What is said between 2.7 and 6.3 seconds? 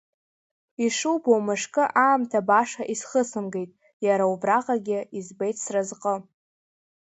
исхысымгеит, иара убраҟагьы избеит сразҟы.